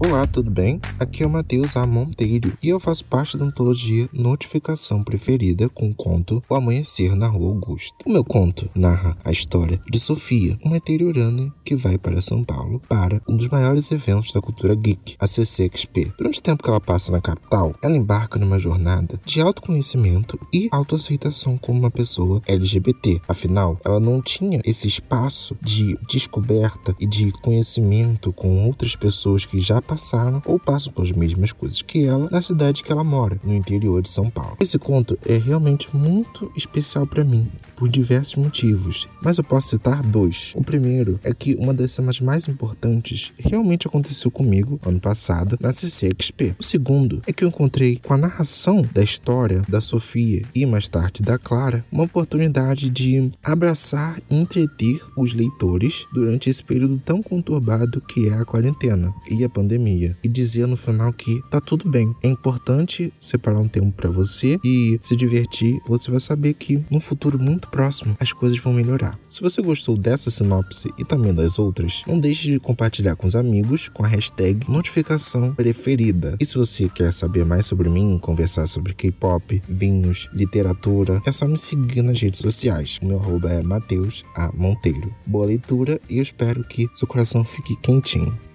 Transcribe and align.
Olá, 0.00 0.28
tudo 0.28 0.48
bem? 0.48 0.80
Aqui 1.00 1.24
é 1.24 1.26
o 1.26 1.28
Matheus 1.30 1.76
A. 1.76 1.84
Monteiro 1.84 2.56
e 2.62 2.68
eu 2.68 2.78
faço 2.78 3.04
parte 3.04 3.36
da 3.36 3.44
antologia 3.44 4.08
Notificação 4.12 5.02
Preferida 5.02 5.68
com 5.68 5.90
o 5.90 5.94
conto 5.94 6.40
O 6.48 6.54
Amanhecer 6.54 7.16
na 7.16 7.26
Rua 7.26 7.48
Augusta. 7.48 7.96
O 8.06 8.12
meu 8.12 8.22
conto 8.22 8.70
narra 8.76 9.18
a 9.24 9.32
história 9.32 9.80
de 9.90 9.98
Sofia, 9.98 10.56
uma 10.64 10.76
interiorana 10.76 11.52
que 11.68 11.76
vai 11.76 11.98
para 11.98 12.22
São 12.22 12.42
Paulo 12.42 12.80
para 12.88 13.20
um 13.28 13.36
dos 13.36 13.46
maiores 13.48 13.92
eventos 13.92 14.32
da 14.32 14.40
cultura 14.40 14.74
geek, 14.74 15.16
a 15.18 15.26
CCXP. 15.26 16.14
Durante 16.16 16.38
o 16.38 16.42
tempo 16.42 16.62
que 16.62 16.70
ela 16.70 16.80
passa 16.80 17.12
na 17.12 17.20
capital, 17.20 17.74
ela 17.82 17.94
embarca 17.94 18.38
numa 18.38 18.58
jornada 18.58 19.20
de 19.26 19.38
autoconhecimento 19.42 20.40
e 20.50 20.70
autoaceitação 20.72 21.58
como 21.58 21.78
uma 21.78 21.90
pessoa 21.90 22.40
LGBT. 22.46 23.20
Afinal, 23.28 23.78
ela 23.84 24.00
não 24.00 24.22
tinha 24.22 24.62
esse 24.64 24.86
espaço 24.86 25.54
de 25.60 25.98
descoberta 26.08 26.96
e 26.98 27.06
de 27.06 27.30
conhecimento 27.32 28.32
com 28.32 28.64
outras 28.64 28.96
pessoas 28.96 29.44
que 29.44 29.60
já 29.60 29.82
passaram 29.82 30.40
ou 30.46 30.58
passam 30.58 30.90
pelas 30.90 31.12
mesmas 31.12 31.52
coisas 31.52 31.82
que 31.82 32.02
ela 32.02 32.30
na 32.30 32.40
cidade 32.40 32.82
que 32.82 32.90
ela 32.90 33.04
mora, 33.04 33.38
no 33.44 33.54
interior 33.54 34.00
de 34.00 34.08
São 34.08 34.30
Paulo. 34.30 34.56
Esse 34.58 34.78
conto 34.78 35.18
é 35.26 35.36
realmente 35.36 35.94
muito 35.94 36.50
especial 36.56 37.06
para 37.06 37.22
mim, 37.22 37.46
por 37.76 37.90
diversos 37.90 38.36
motivos, 38.36 39.06
mas 39.22 39.36
eu 39.36 39.44
posso 39.44 39.68
citar 39.68 40.02
dois. 40.02 40.54
O 40.56 40.64
primeiro 40.64 41.20
é 41.22 41.34
que 41.34 41.57
uma 41.58 41.74
das 41.74 41.92
cenas 41.92 42.20
mais 42.20 42.46
importantes 42.48 43.32
realmente 43.38 43.86
aconteceu 43.86 44.30
comigo 44.30 44.80
ano 44.84 45.00
passado 45.00 45.58
na 45.60 45.72
CCXP. 45.72 46.54
O 46.58 46.62
segundo 46.62 47.20
é 47.26 47.32
que 47.32 47.44
eu 47.44 47.48
encontrei 47.48 48.00
com 48.02 48.14
a 48.14 48.16
narração 48.16 48.88
da 48.94 49.02
história 49.02 49.62
da 49.68 49.80
Sofia 49.80 50.42
e 50.54 50.64
mais 50.64 50.88
tarde 50.88 51.22
da 51.22 51.38
Clara 51.38 51.84
uma 51.90 52.04
oportunidade 52.04 52.88
de 52.88 53.32
abraçar 53.42 54.20
e 54.30 54.36
entreter 54.36 55.00
os 55.16 55.34
leitores 55.34 56.06
durante 56.12 56.48
esse 56.48 56.62
período 56.62 57.00
tão 57.04 57.22
conturbado 57.22 58.00
que 58.00 58.28
é 58.28 58.34
a 58.34 58.44
quarentena 58.44 59.12
e 59.30 59.42
a 59.44 59.48
pandemia 59.48 60.16
e 60.22 60.28
dizer 60.28 60.66
no 60.66 60.76
final 60.76 61.12
que 61.12 61.40
tá 61.50 61.60
tudo 61.60 61.88
bem. 61.88 62.14
É 62.22 62.28
importante 62.28 63.12
separar 63.20 63.58
um 63.58 63.68
tempo 63.68 63.92
para 63.92 64.10
você 64.10 64.58
e 64.64 64.98
se 65.02 65.16
divertir. 65.16 65.80
Você 65.86 66.10
vai 66.10 66.20
saber 66.20 66.54
que 66.54 66.84
no 66.90 67.00
futuro 67.00 67.38
muito 67.38 67.68
próximo 67.68 68.16
as 68.20 68.32
coisas 68.32 68.58
vão 68.58 68.72
melhorar. 68.72 69.18
Se 69.28 69.40
você 69.40 69.60
gostou 69.60 69.96
dessa 69.96 70.30
sinopse 70.30 70.90
e 70.98 71.04
também 71.04 71.32
das 71.48 71.58
outras, 71.58 72.02
não 72.06 72.20
deixe 72.20 72.52
de 72.52 72.60
compartilhar 72.60 73.16
com 73.16 73.26
os 73.26 73.34
amigos 73.34 73.88
com 73.88 74.04
a 74.04 74.08
hashtag 74.08 74.70
notificação 74.70 75.54
preferida. 75.54 76.36
E 76.38 76.44
se 76.44 76.56
você 76.56 76.88
quer 76.88 77.12
saber 77.12 77.44
mais 77.44 77.66
sobre 77.66 77.88
mim, 77.88 78.18
conversar 78.18 78.66
sobre 78.66 78.92
K-pop, 78.92 79.62
vinhos, 79.66 80.28
literatura, 80.32 81.22
é 81.24 81.32
só 81.32 81.48
me 81.48 81.56
seguir 81.56 82.02
nas 82.02 82.20
redes 82.20 82.40
sociais. 82.40 82.98
O 83.02 83.06
meu 83.06 83.18
arroba 83.18 83.50
é 83.50 83.62
Mateus 83.62 84.22
A. 84.36 84.52
Monteiro. 84.52 85.14
Boa 85.26 85.46
leitura 85.46 85.98
e 86.08 86.18
eu 86.18 86.22
espero 86.22 86.62
que 86.62 86.88
seu 86.92 87.08
coração 87.08 87.44
fique 87.44 87.74
quentinho. 87.80 88.47